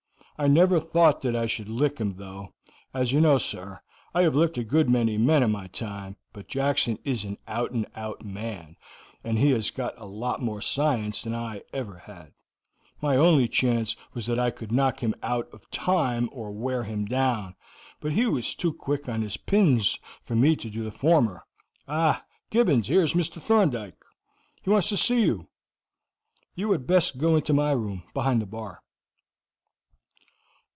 [0.39, 2.55] I never thought that I should lick him, though,
[2.95, 3.79] as you know, sir,
[4.11, 7.37] I have licked a good many good men in my time, but Jackson is an
[7.47, 8.75] out and out man,
[9.23, 12.33] and he has got a lot more science than I ever had;
[13.03, 17.05] my only chance was that I could knock him out of time or wear him
[17.05, 17.53] down;
[17.99, 21.43] but he was too quick on his pins for me to do the former.
[21.87, 23.39] Ah, Gibbons, here is Mr.
[23.39, 24.01] Thorndyke.
[24.63, 25.49] He wants to see you;
[26.55, 28.81] you had best go into my room behind the bar."